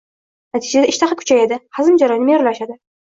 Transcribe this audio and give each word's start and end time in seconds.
Natijada 0.55 0.87
ishtaha 0.93 1.17
kuchayadi, 1.19 1.59
hazm 1.81 1.99
jarayoni 2.05 2.27
me’yorlashadi. 2.31 2.77